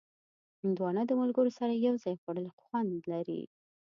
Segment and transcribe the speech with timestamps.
[0.61, 3.41] هندوانه د ملګرو سره یو ځای خوړل خوند لري.